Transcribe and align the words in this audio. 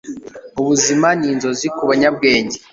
Ubuzima 0.61 1.07
ni 1.19 1.25
inzozi 1.31 1.67
ku 1.75 1.83
banyabwenge, 1.89 2.57